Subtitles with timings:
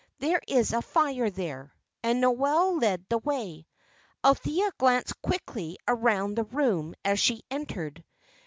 [0.17, 3.67] There is a fire there." And Noel led the way.
[4.25, 8.03] Althea glanced quickly round the room as she entered.